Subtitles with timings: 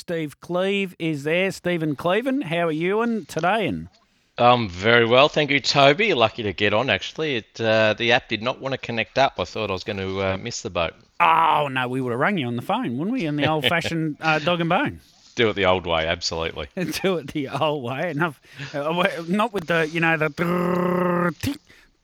[0.00, 1.50] Steve Cleave is there.
[1.52, 3.66] Stephen Cleven, how are you and today?
[3.66, 3.88] And
[4.38, 6.14] um, very well, thank you, Toby.
[6.14, 6.88] Lucky to get on.
[6.88, 9.34] Actually, it uh, the app did not want to connect up.
[9.38, 10.94] I thought I was going to uh, miss the boat.
[11.20, 13.26] Oh no, we would have rung you on the phone, wouldn't we?
[13.26, 15.00] In the old-fashioned uh, dog and bone.
[15.34, 16.68] Do it the old way, absolutely.
[17.02, 18.40] Do it the old way, enough.
[18.72, 20.30] Uh, not with the you know the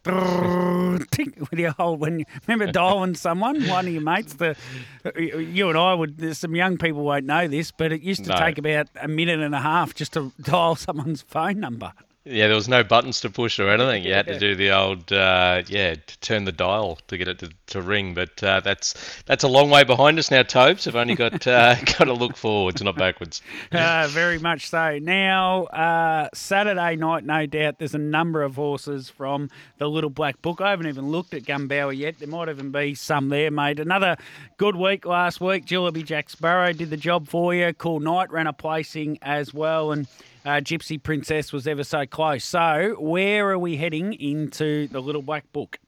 [0.06, 4.34] with your whole when you remember dialing someone, one of your mates.
[4.34, 4.56] The
[5.16, 6.36] you and I would.
[6.36, 8.38] Some young people won't know this, but it used to no.
[8.38, 11.92] take about a minute and a half just to dial someone's phone number.
[12.28, 14.02] Yeah, there was no buttons to push or anything.
[14.02, 17.38] You had to do the old, uh, yeah, to turn the dial to get it
[17.38, 18.14] to, to ring.
[18.14, 18.94] But uh, that's
[19.26, 20.88] that's a long way behind us now, Tobes.
[20.88, 23.42] I've only got uh, got to look forwards, not backwards.
[23.70, 24.98] Uh, very much so.
[24.98, 29.48] Now, uh, Saturday night, no doubt, there's a number of horses from
[29.78, 30.60] the Little Black Book.
[30.60, 32.18] I haven't even looked at Gunbower yet.
[32.18, 33.78] There might even be some there, mate.
[33.78, 34.16] Another
[34.56, 35.64] good week last week.
[35.64, 37.72] Jillaby Jack Sparrow did the job for you.
[37.72, 40.08] Cool Night ran a placing as well, and
[40.46, 42.44] uh, Gypsy Princess was ever so close.
[42.44, 45.78] So, where are we heading into the Little Black Book?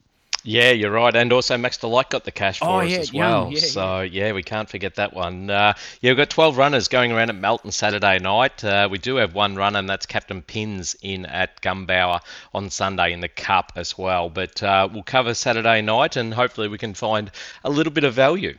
[0.45, 3.13] Yeah, you're right, and also Max Delight got the cash for oh, us yeah, as
[3.13, 3.51] well.
[3.53, 4.33] Yeah, so yeah.
[4.33, 5.51] we can't forget that one.
[5.51, 8.63] Uh, yeah, we've got 12 runners going around at Melton Saturday night.
[8.65, 12.21] Uh, we do have one runner, and that's Captain Pins in at Gunbower
[12.55, 14.31] on Sunday in the Cup as well.
[14.31, 17.31] But uh, we'll cover Saturday night, and hopefully we can find
[17.63, 18.57] a little bit of value.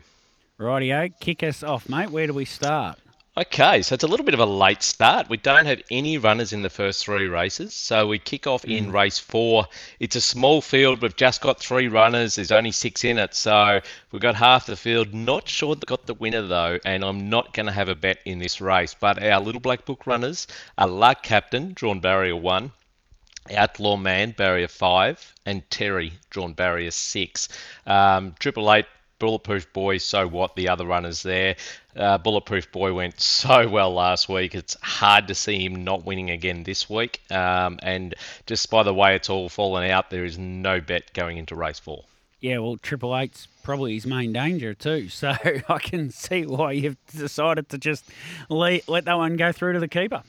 [0.60, 2.12] Rightio, kick us off, mate.
[2.12, 3.00] Where do we start?
[3.40, 5.30] Okay, so it's a little bit of a late start.
[5.30, 8.88] We don't have any runners in the first three races, so we kick off in
[8.88, 8.94] mm.
[8.94, 9.66] race four.
[9.98, 11.02] It's a small field.
[11.02, 12.36] We've just got three runners.
[12.36, 13.80] There's only six in it, so
[14.12, 15.14] we've got half the field.
[15.14, 18.20] Not sure they got the winner though, and I'm not going to have a bet
[18.26, 18.94] in this race.
[18.94, 20.46] But our little black book runners
[20.78, 22.74] are Luck Captain, drawn barrier one.
[23.56, 27.48] Outlaw Man, barrier five, and Terry, drawn barrier six.
[27.88, 28.86] Um, Triple Eight
[29.20, 30.56] Bulletproof Boy, so what?
[30.56, 31.56] The other runners there.
[31.96, 34.56] Uh, Bulletproof Boy went so well last week.
[34.56, 37.22] It's hard to see him not winning again this week.
[37.30, 41.38] Um, and just by the way it's all fallen out, there is no bet going
[41.38, 42.06] into race four.
[42.42, 45.10] Yeah, well, Triple Eight's probably his main danger too.
[45.20, 45.30] So
[45.68, 48.06] I can see why you've decided to just
[48.48, 50.24] let, let that one go through to the keeper.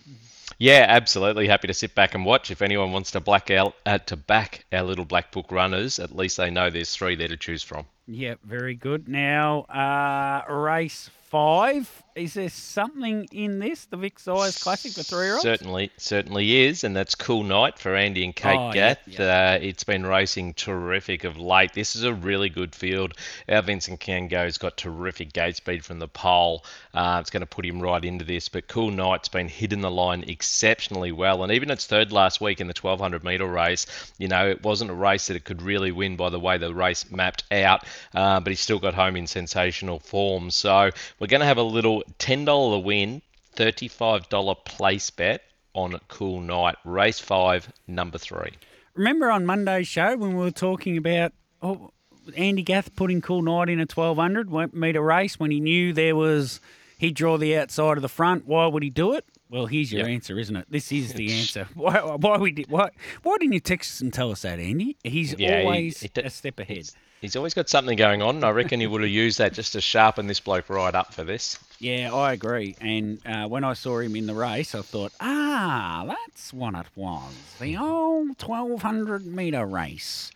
[0.59, 1.48] Yeah, absolutely.
[1.48, 2.50] Happy to sit back and watch.
[2.50, 6.15] If anyone wants to black out uh, to back our little black book runners, at
[6.15, 7.86] least they know there's three there to choose from.
[8.12, 9.06] Yeah, very good.
[9.09, 12.02] Now, uh, race five.
[12.16, 15.42] Is there something in this, the Vic Sires Classic for three year olds?
[15.42, 18.98] Certainly, certainly is, and that's Cool Night for Andy and Kate oh, Gath.
[19.18, 21.72] Uh, it's been racing terrific of late.
[21.72, 23.14] This is a really good field.
[23.48, 26.64] Our Vincent Kango's got terrific gate speed from the pole.
[26.92, 29.91] Uh, it's going to put him right into this, but Cool Night's been hitting the
[29.91, 33.86] line exceptionally well, and even its third last week in the 1200 metre race,
[34.18, 36.74] you know, it wasn't a race that it could really win by the way the
[36.74, 40.50] race mapped out, uh, but he still got home in sensational form.
[40.50, 43.22] So we're going to have a little $10 win,
[43.54, 45.42] $35 place bet
[45.75, 48.53] on Cool Night, race five, number three.
[48.94, 51.32] Remember on Monday's show when we were talking about
[51.62, 51.92] oh,
[52.36, 56.60] Andy Gath putting Cool Night in a 1200 metre race when he knew there was,
[56.98, 58.47] he'd draw the outside of the front.
[58.47, 59.25] Why would he do it?
[59.50, 60.11] Well, here's your yep.
[60.11, 60.66] answer, isn't it?
[60.71, 61.66] This is the answer.
[61.75, 62.91] Why, why we did, why,
[63.25, 64.97] why didn't you text us and tell us that, Andy?
[65.03, 66.88] He's yeah, always he, he, a step ahead.
[67.21, 68.44] He's always got something going on.
[68.44, 71.25] I reckon he would have used that just to sharpen this bloke right up for
[71.25, 71.59] this.
[71.81, 72.77] Yeah, I agree.
[72.81, 76.87] And uh, when I saw him in the race, I thought, ah, that's what it
[76.94, 77.34] was.
[77.59, 80.31] The old 1200 metre race.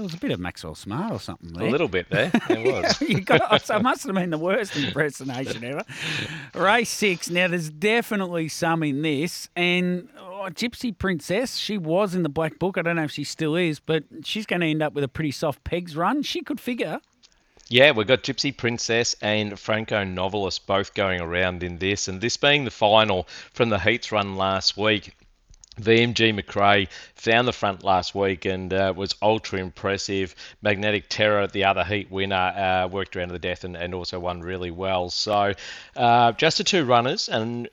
[0.00, 1.68] There was a bit of Maxwell Smart or something there.
[1.68, 2.30] A little bit there.
[2.48, 3.02] It was.
[3.02, 5.84] you got, so it must have been the worst impersonation ever.
[6.54, 7.28] Race six.
[7.28, 9.50] Now, there's definitely some in this.
[9.54, 12.78] And oh, Gypsy Princess, she was in the Black Book.
[12.78, 15.08] I don't know if she still is, but she's going to end up with a
[15.08, 16.22] pretty soft pegs run.
[16.22, 16.98] She could figure.
[17.68, 22.38] Yeah, we've got Gypsy Princess and Franco Novelist both going around in this, and this
[22.38, 25.14] being the final from the Heats run last week.
[25.82, 30.34] VMG McRae found the front last week and uh, was ultra impressive.
[30.62, 34.18] Magnetic Terror, the other heat winner, uh, worked around to the death and, and also
[34.18, 35.10] won really well.
[35.10, 35.54] So
[35.96, 37.68] uh, just the two runners, and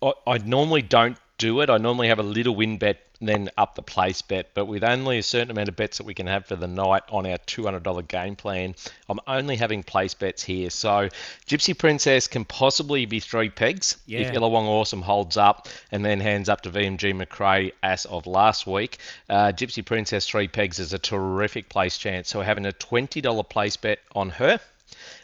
[0.00, 1.70] I, I normally don't do it.
[1.70, 2.98] I normally have a little win bet
[3.28, 4.50] then up the place bet.
[4.54, 7.02] But with only a certain amount of bets that we can have for the night
[7.10, 8.74] on our $200 game plan,
[9.08, 10.70] I'm only having place bets here.
[10.70, 11.08] So
[11.46, 14.20] Gypsy Princess can possibly be three pegs yeah.
[14.20, 18.66] if Illawong Awesome holds up and then hands up to VMG McRae as of last
[18.66, 18.98] week.
[19.28, 22.28] Uh, Gypsy Princess three pegs is a terrific place chance.
[22.28, 24.60] So having a $20 place bet on her.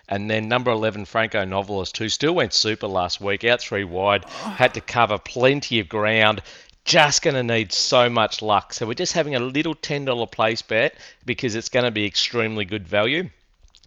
[0.09, 4.25] And then number 11, Franco Novelist, who still went super last week, out three wide,
[4.25, 6.41] had to cover plenty of ground
[6.89, 8.73] just going to need so much luck.
[8.73, 10.95] So we're just having a little $10 place bet
[11.27, 13.29] because it's going to be extremely good value.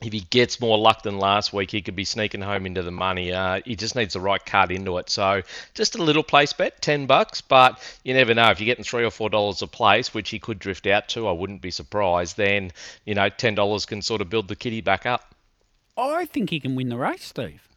[0.03, 2.92] if he gets more luck than last week, he could be sneaking home into the
[2.92, 3.31] money.
[3.33, 5.09] Uh, he just needs the right cut into it.
[5.09, 5.42] So
[5.74, 9.03] just a little place bet, ten bucks, but you never know if you're getting three
[9.03, 11.27] or four dollars a place, which he could drift out to.
[11.27, 12.38] I wouldn't be surprised.
[12.38, 12.71] Then
[13.06, 15.33] you know ten dollars can sort of build the kitty back up.
[15.98, 17.70] I think he can win the race, Steve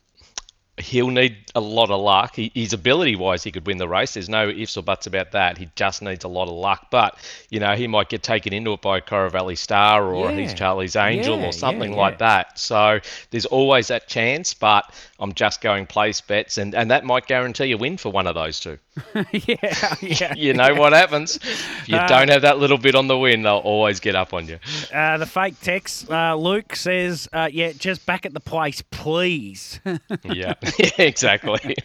[0.84, 2.36] he'll need a lot of luck.
[2.36, 4.14] He, his ability wise, he could win the race.
[4.14, 5.56] There's no ifs or buts about that.
[5.56, 6.88] He just needs a lot of luck.
[6.90, 7.16] But,
[7.48, 10.40] you know, he might get taken into it by a Valley Star or yeah.
[10.40, 12.58] he's Charlie's Angel yeah, or something yeah, like that.
[12.58, 13.00] So
[13.30, 14.52] there's always that chance.
[14.52, 18.26] But I'm just going place bets, and, and that might guarantee a win for one
[18.26, 18.78] of those two.
[19.32, 20.34] yeah, yeah.
[20.34, 21.36] you know what happens.
[21.36, 24.32] If you uh, don't have that little bit on the win, they'll always get up
[24.32, 24.58] on you.
[24.92, 29.80] Uh, the fake text, uh, Luke says, uh, yeah, just back at the place, please.
[29.84, 30.54] yeah.
[30.78, 31.76] yeah, exactly.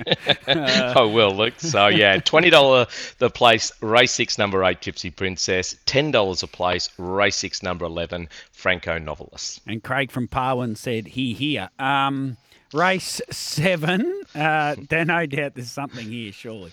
[0.48, 1.56] I will, Luke.
[1.58, 7.38] So, yeah, $20 the place, race six, number eight, Gypsy Princess, $10 a place, race
[7.38, 9.62] six, number 11, Franco Novelist.
[9.66, 11.70] And Craig from Parwin said, he here.
[11.80, 12.38] Um,
[12.74, 14.22] race seven.
[14.36, 16.72] Uh, no doubt there's something here, surely.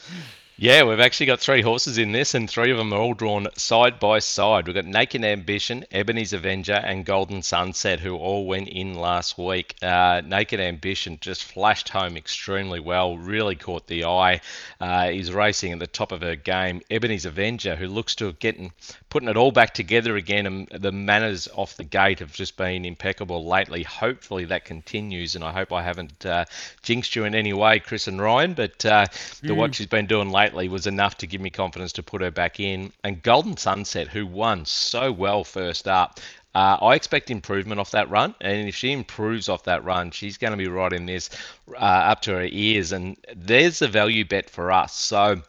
[0.59, 3.47] Yeah, we've actually got three horses in this, and three of them are all drawn
[3.57, 4.67] side by side.
[4.67, 9.75] We've got Naked Ambition, Ebony's Avenger, and Golden Sunset, who all went in last week.
[9.83, 14.41] Uh, Naked Ambition just flashed home extremely well, really caught the eye.
[14.81, 16.81] Uh, he's racing at the top of her game.
[16.91, 18.73] Ebony's Avenger, who looks to have getting
[19.11, 22.87] putting it all back together again, and the manners off the gate have just been
[22.87, 23.83] impeccable lately.
[23.83, 26.47] Hopefully that continues, and I hope I haven't uh,
[26.83, 28.55] jinxed you in any way, Chris and Ryan.
[28.55, 29.07] But uh,
[29.43, 29.57] the mm.
[29.57, 32.61] what she's been doing lately was enough to give me confidence to put her back
[32.61, 32.93] in.
[33.05, 36.21] And Golden Sunset, who won so well first up,
[36.55, 40.39] uh, I expect improvement off that run, and if she improves off that run, she's
[40.39, 41.29] going to be right in this
[41.75, 42.93] uh, up to her ears.
[42.93, 44.95] And there's the value bet for us.
[44.95, 45.43] So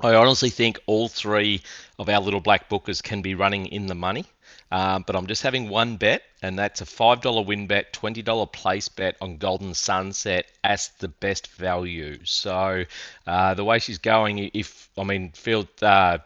[0.00, 1.60] I honestly think all three
[1.98, 4.24] of our little black bookers can be running in the money.
[4.70, 8.88] Um, but I'm just having one bet, and that's a $5 win bet, $20 place
[8.88, 12.18] bet on Golden Sunset as the best value.
[12.24, 12.84] So
[13.26, 15.68] uh, the way she's going, if, I mean, field.
[15.82, 16.18] Uh,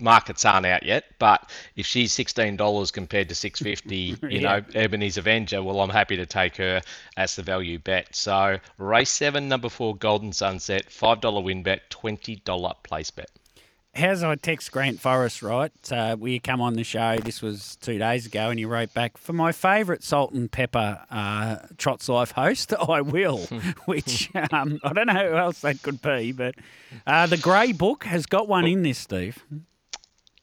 [0.00, 4.40] markets aren't out yet, but if she's sixteen dollars compared to six fifty, you yeah.
[4.40, 6.80] know, Ebony's Avenger, well, I'm happy to take her
[7.16, 8.14] as the value bet.
[8.14, 13.30] So race seven, number four, Golden Sunset, five dollar win bet, twenty dollar place bet.
[13.96, 15.70] How's I text Grant Forrest, right?
[15.92, 19.16] Uh, we come on the show, this was two days ago, and he wrote back,
[19.16, 23.38] For my favourite salt and pepper uh, Trots Life host, I will,
[23.84, 26.56] which um, I don't know who else that could be, but
[27.06, 29.44] uh, the Grey Book has got one in this, Steve.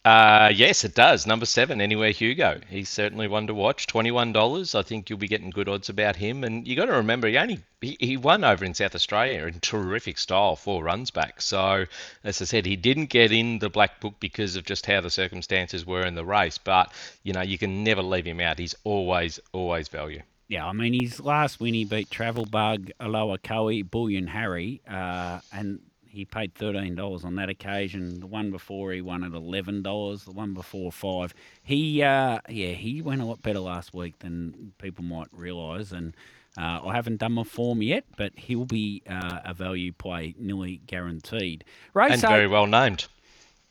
[0.03, 1.27] Uh, yes, it does.
[1.27, 2.59] Number seven, Anywhere Hugo.
[2.67, 3.85] He's certainly one to watch.
[3.85, 4.73] Twenty-one dollars.
[4.73, 6.43] I think you'll be getting good odds about him.
[6.43, 9.59] And you got to remember, he only he, he won over in South Australia in
[9.59, 11.39] terrific style, four runs back.
[11.39, 11.85] So,
[12.23, 15.11] as I said, he didn't get in the black book because of just how the
[15.11, 16.57] circumstances were in the race.
[16.57, 18.57] But you know, you can never leave him out.
[18.57, 20.23] He's always always value.
[20.47, 25.39] Yeah, I mean, his last win, he beat Travel Bug, Aloha Koei, Bullion Harry, uh,
[25.53, 25.79] and
[26.11, 28.19] he paid thirteen dollars on that occasion.
[28.19, 30.25] The one before he won at eleven dollars.
[30.25, 31.33] The one before five.
[31.63, 35.91] He uh, yeah he went a lot better last week than people might realise.
[35.91, 36.15] And
[36.57, 40.81] uh, I haven't done my form yet, but he'll be uh, a value play, nearly
[40.85, 41.63] guaranteed.
[41.93, 43.07] Race and very well named.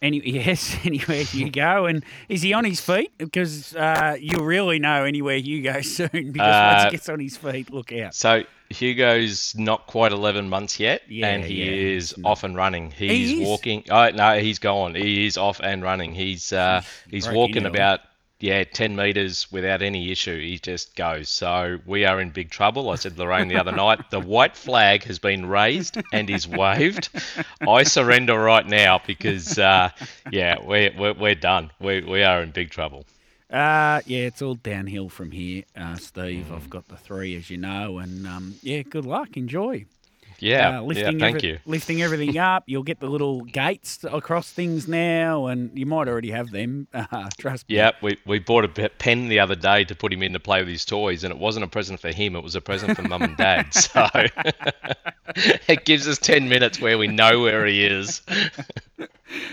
[0.02, 1.87] Any, yes, anywhere you go.
[1.87, 3.12] And is he on his feet?
[3.19, 7.20] Because uh, you'll really know anywhere you go soon because once he uh, gets on
[7.20, 8.14] his feet, look out.
[8.14, 12.92] So Hugo's not quite 11 months yet, yeah, and he yeah, is off and running.
[12.92, 13.85] He's he walking.
[13.90, 14.95] Oh no, he's gone.
[14.95, 16.14] He is off and running.
[16.14, 18.00] He's uh, he's walking about
[18.40, 20.40] yeah 10 meters without any issue.
[20.40, 21.28] He just goes.
[21.28, 22.90] So we are in big trouble.
[22.90, 24.11] I said Lorraine the other night.
[24.11, 27.09] The white flag has been raised and is waved.
[27.66, 29.90] I surrender right now because uh,
[30.30, 31.70] yeah, we're, we're we're done.
[31.80, 33.04] We we are in big trouble.
[33.50, 36.47] Uh, yeah, it's all downhill from here, uh, Steve.
[36.49, 36.54] Mm.
[36.54, 39.37] I've got the three, as you know, and um, yeah, good luck.
[39.37, 39.87] Enjoy.
[40.42, 41.59] Yeah, uh, lifting yeah, thank every, you.
[41.66, 42.64] Lifting everything up.
[42.66, 46.87] You'll get the little gates across things now, and you might already have them.
[47.11, 47.75] Uh, trust me.
[47.75, 50.61] Yeah, we, we bought a pen the other day to put him in to play
[50.61, 52.37] with his toys, and it wasn't a present for him.
[52.37, 53.66] It was a present for mum and dad.
[53.75, 54.06] So
[55.68, 58.23] it gives us 10 minutes where we know where he is.
[59.00, 59.07] Uh,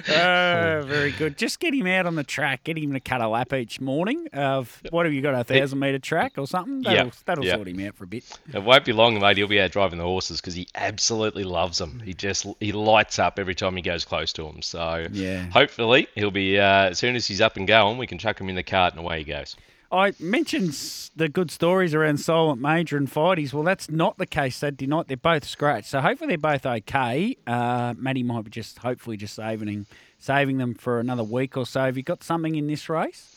[0.86, 1.38] very good.
[1.38, 2.63] Just get him out on the track.
[2.63, 5.80] Get him to cut a lap each morning of what have you got a thousand
[5.80, 6.82] meter track or something?
[6.82, 7.16] That'll, yep.
[7.25, 7.56] that'll yep.
[7.56, 8.39] sort him out for a bit.
[8.54, 9.38] It won't be long, mate.
[9.38, 12.00] He'll be out driving the horses because he absolutely loves them.
[12.04, 14.62] He just he lights up every time he goes close to them.
[14.62, 18.18] So yeah, hopefully he'll be uh, as soon as he's up and going, we can
[18.18, 19.56] chuck him in the cart and away he goes.
[19.91, 20.74] I mentioned
[21.15, 23.53] the good stories around Silent Major and Fighties.
[23.53, 25.08] Well, that's not the case Saturday night.
[25.08, 27.38] They're both scratched, so hopefully they're both okay.
[27.48, 29.86] Uh, Matty might be just hopefully just saving
[30.20, 31.86] saving them for another week or so.
[31.86, 33.34] Have you got something in this race?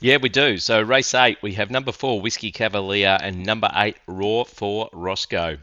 [0.00, 0.58] Yeah, we do.
[0.58, 5.58] So race eight, we have number four Whiskey Cavalier and number eight Raw for Roscoe.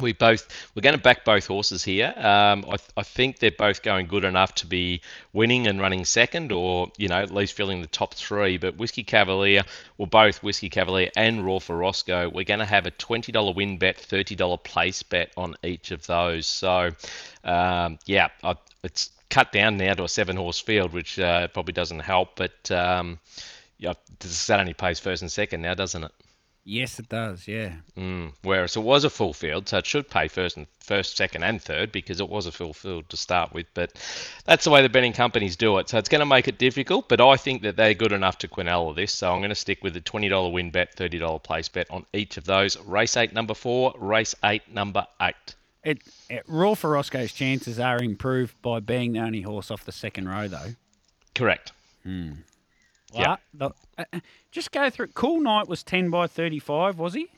[0.00, 2.12] We both we're going to back both horses here.
[2.16, 5.02] Um, I, I think they're both going good enough to be
[5.32, 8.56] winning and running second, or you know at least filling the top three.
[8.56, 9.62] But Whiskey Cavalier,
[9.98, 13.52] well both Whiskey Cavalier and Raw for Roscoe, we're going to have a twenty dollar
[13.52, 16.46] win bet, thirty dollar place bet on each of those.
[16.46, 16.90] So
[17.44, 21.72] um, yeah, I, it's cut down now to a seven horse field, which uh, probably
[21.72, 22.36] doesn't help.
[22.36, 23.18] But um,
[23.78, 26.12] yeah, that only pays first and second now, doesn't it?
[26.64, 27.48] Yes, it does.
[27.48, 27.72] Yeah.
[27.96, 31.42] Mm, whereas it was a full field, so it should pay first and first, second,
[31.42, 33.66] and third because it was a full field to start with.
[33.72, 33.92] But
[34.44, 35.88] that's the way the betting companies do it.
[35.88, 37.08] So it's going to make it difficult.
[37.08, 39.12] But I think that they're good enough to quinella this.
[39.12, 41.90] So I'm going to stick with the twenty dollar win bet, thirty dollar place bet
[41.90, 42.76] on each of those.
[42.78, 43.94] Race eight, number four.
[43.98, 45.54] Race eight, number eight.
[45.82, 49.92] It, it Raw for Roscoe's chances are improved by being the only horse off the
[49.92, 50.74] second row, though.
[51.34, 51.72] Correct.
[52.02, 52.32] Hmm.
[53.12, 53.36] Yeah.
[53.60, 54.04] Uh, uh,
[54.50, 55.08] just go through.
[55.08, 57.28] Cool Night was ten by thirty-five, was he?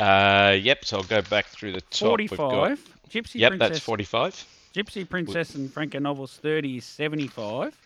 [0.00, 0.84] Uh, yep.
[0.84, 2.08] So I'll go back through the top.
[2.08, 2.80] Forty-five.
[3.10, 3.68] Gypsy yep, Princess.
[3.68, 4.44] that's forty-five.
[4.74, 7.76] Gypsy Princess and Franco Novels thirty is seventy-five.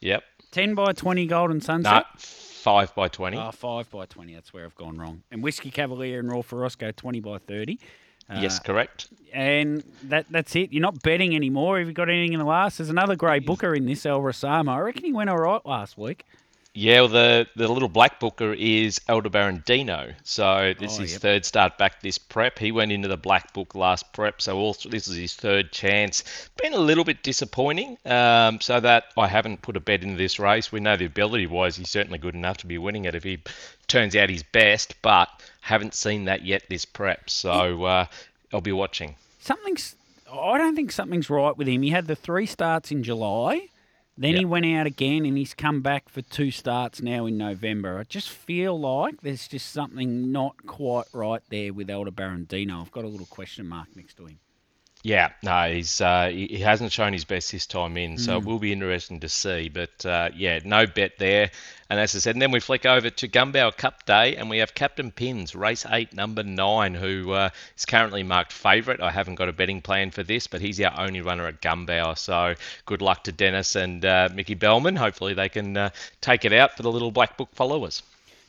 [0.00, 0.22] Yep.
[0.50, 2.04] Ten by twenty Golden Sunset.
[2.14, 2.20] No,
[2.66, 3.36] five by twenty.
[3.36, 4.34] 5 by twenty.
[4.34, 5.22] That's where I've gone wrong.
[5.30, 7.78] And Whiskey Cavalier and Raw Roscoe twenty by thirty.
[8.28, 9.08] Uh, yes, correct.
[9.32, 10.72] And that that's it.
[10.72, 11.78] You're not betting anymore.
[11.78, 12.78] Have you got anything in the last?
[12.78, 14.70] There's another grey booker in this, El Rasama.
[14.70, 16.24] I reckon he went all right last week.
[16.78, 20.12] Yeah, well, the the little black booker is Aldebaran Dino.
[20.24, 21.20] So this is Oh, his yep.
[21.22, 22.58] third start back this prep.
[22.58, 26.22] He went into the black book last prep, so also this is his third chance.
[26.62, 27.96] Been a little bit disappointing.
[28.04, 30.70] Um, so that I haven't put a bet into this race.
[30.70, 33.38] We know the ability wise, he's certainly good enough to be winning it if he
[33.88, 35.28] turns out his best, but
[35.62, 37.30] haven't seen that yet this prep.
[37.30, 38.06] So uh,
[38.52, 39.14] I'll be watching.
[39.40, 39.94] Something's.
[40.30, 41.80] I don't think something's right with him.
[41.80, 43.68] He had the three starts in July.
[44.18, 47.98] Then he went out again and he's come back for two starts now in November.
[47.98, 52.80] I just feel like there's just something not quite right there with Aldebaran Dino.
[52.80, 54.38] I've got a little question mark next to him.
[55.06, 58.44] Yeah, no, he's uh, he, he hasn't shown his best this time in, so it
[58.44, 59.68] will be interesting to see.
[59.68, 61.52] But uh, yeah, no bet there.
[61.88, 64.58] And as I said, and then we flick over to Gunbower Cup Day, and we
[64.58, 69.00] have Captain Pins, race eight, number nine, who uh, is currently marked favourite.
[69.00, 72.18] I haven't got a betting plan for this, but he's our only runner at Gunbower.
[72.18, 74.96] So good luck to Dennis and uh, Mickey Bellman.
[74.96, 78.02] Hopefully they can uh, take it out for the little black book followers.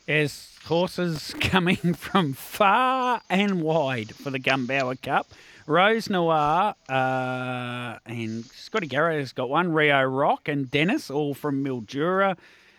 [0.06, 5.28] There's horses coming from far and wide for the Gunbower Cup.
[5.68, 9.70] Rose Noir uh, and Scotty Garrett has got one.
[9.70, 12.38] Rio Rock and Dennis, all from Mildura.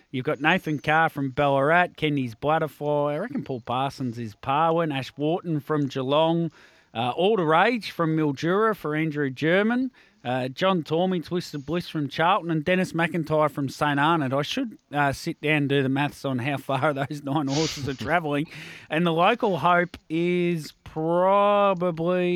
[0.09, 3.13] You've got Nathan Carr from Ballarat, Kenny's Butterfly.
[3.13, 4.91] I reckon Paul Parsons is Parwin.
[4.91, 6.51] Ash Wharton from Geelong.
[6.91, 9.91] Uh, all the Rage from Mildura for Andrew German.
[10.25, 14.37] Uh, John Tormey, Twisted Bliss from Charlton, and Dennis McIntyre from St Arnaud.
[14.37, 17.87] I should uh, sit down and do the maths on how far those nine horses
[17.87, 18.47] are travelling.
[18.89, 22.31] And the local hope is probably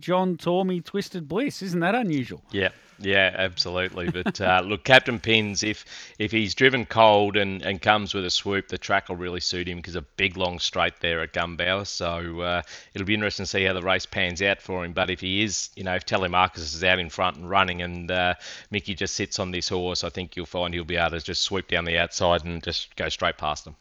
[0.00, 1.62] John Tormey, Twisted Bliss.
[1.62, 2.42] Isn't that unusual?
[2.50, 4.10] Yeah, yeah, absolutely.
[4.10, 5.84] But uh, look, Captain Pins, if
[6.18, 9.68] if he's driven cold and, and comes with a swoop, the track will really suit
[9.68, 11.86] him because a big long straight there at Gunbower.
[11.86, 12.62] So uh,
[12.94, 14.92] it'll be interesting to see how the race pans out for him.
[14.92, 18.10] But if he is, you know, if Telemarcus is out in front and running and
[18.10, 18.34] uh,
[18.70, 21.42] Mickey just sits on this horse, I think you'll find he'll be able to just
[21.42, 23.76] swoop down the outside and just go straight past them.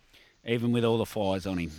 [0.45, 1.71] Even with all the fires on him.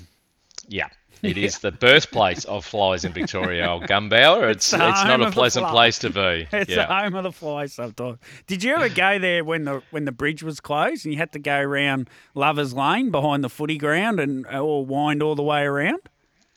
[0.69, 0.89] Yeah.
[1.23, 4.51] It is the birthplace of flies in Victoria, old Gunbower.
[4.51, 6.47] It's the it's, not a pleasant place to be.
[6.53, 6.87] It's yeah.
[6.87, 8.19] the home of the flies sometimes.
[8.47, 11.33] Did you ever go there when the when the bridge was closed and you had
[11.33, 15.63] to go around Lovers Lane behind the footy ground and or wind all the way
[15.63, 16.01] around?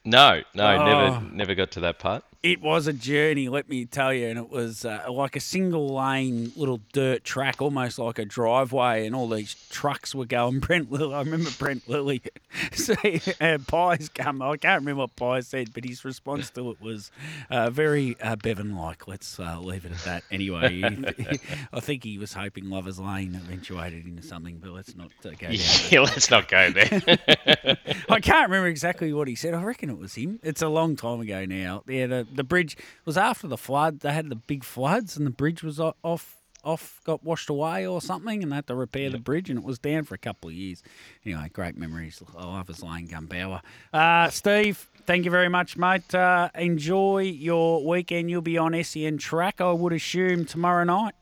[0.06, 0.86] No, no, Oh.
[0.86, 2.24] never never got to that part.
[2.42, 5.94] It was a journey, let me tell you, and it was uh, like a single
[5.94, 10.60] lane little dirt track, almost like a driveway, and all these trucks were going.
[10.62, 12.22] Brent Lilly, I remember Brent Lilly.
[12.72, 12.94] so
[13.42, 14.42] uh, Pies come.
[14.42, 17.12] I can't remember what Pies said, but his response to it was
[17.50, 19.06] uh, very uh, Bevan-like.
[19.06, 20.24] Let's uh, leave it at that.
[20.32, 20.82] Anyway,
[21.74, 25.48] I think he was hoping Lovers Lane eventuated into something, but let's not uh, go
[25.48, 27.78] that Yeah, let's not go there.
[28.10, 29.54] I can't remember exactly what he said.
[29.54, 30.40] I reckon it was him.
[30.42, 31.84] It's a long time ago now.
[31.86, 34.02] Yeah, the, the bridge was after the flood.
[34.02, 38.02] They had the big floods, and the bridge was off, off, got washed away or
[38.02, 40.50] something, and they had to repair the bridge, and it was down for a couple
[40.50, 40.84] of years.
[41.26, 42.22] Anyway, great memories.
[42.38, 43.62] I love his Lane Gunbower.
[43.94, 46.14] Uh, Steve, thank you very much, mate.
[46.14, 48.30] Uh, enjoy your weekend.
[48.30, 51.16] You'll be on SEN track, I would assume, tomorrow night.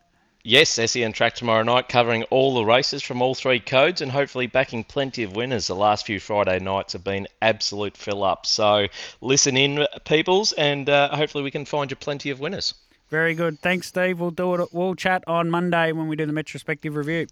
[0.48, 4.48] Yes, SEN track tomorrow night, covering all the races from all three codes, and hopefully
[4.48, 5.68] backing plenty of winners.
[5.68, 8.46] The last few Friday nights have been absolute fill up.
[8.46, 8.88] So
[9.22, 12.74] listen in, peoples, and uh, hopefully we can find you plenty of winners.
[13.10, 13.60] Very good.
[13.60, 14.20] Thanks, Steve.
[14.20, 14.70] We'll do it.
[14.74, 17.28] We'll chat on Monday when we do the retrospective review.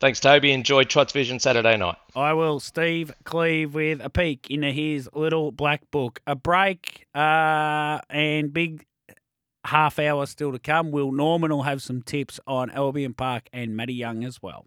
[0.00, 0.52] Thanks, Toby.
[0.52, 1.96] Enjoy Trots Vision Saturday night.
[2.16, 2.60] I will.
[2.60, 6.20] Steve Cleave with a peek into his little black book.
[6.26, 8.84] A break uh, and big
[9.64, 10.90] half hour still to come.
[10.90, 14.66] Will Norman will have some tips on Albion Park and Matty Young as well.